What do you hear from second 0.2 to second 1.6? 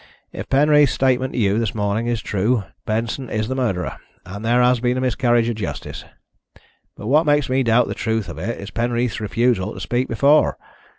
If Penreath's statement to you